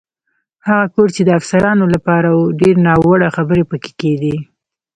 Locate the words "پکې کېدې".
3.69-4.35